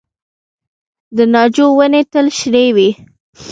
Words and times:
د 1.15 1.17
ناجو 1.33 1.67
ونې 1.77 2.01
تل 2.11 2.27
شنې 2.39 2.67
وي؟ 2.75 2.89